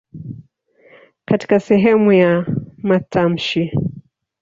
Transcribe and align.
Katika 1.25 1.59
sehemu 1.59 2.11
ya 2.13 2.45
matamshi. 2.77 3.71